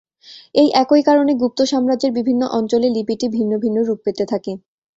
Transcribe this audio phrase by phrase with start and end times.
[0.55, 4.51] এই একই কারণে গুপ্ত সাম্রাজ্যের বিভিন্ন অঞ্চলে লিপিটি ভিন্ন ভিন্ন রূপ পেতে থাকে।